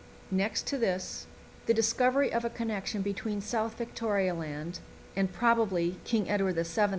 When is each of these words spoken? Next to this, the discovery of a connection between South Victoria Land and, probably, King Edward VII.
Next 0.31 0.65
to 0.65 0.79
this, 0.79 1.27
the 1.67 1.75
discovery 1.75 2.33
of 2.33 2.43
a 2.43 2.49
connection 2.49 3.03
between 3.03 3.39
South 3.39 3.77
Victoria 3.77 4.33
Land 4.33 4.79
and, 5.15 5.31
probably, 5.31 5.97
King 6.05 6.27
Edward 6.27 6.55
VII. 6.55 6.87